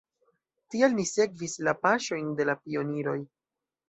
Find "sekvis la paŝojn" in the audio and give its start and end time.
1.09-2.31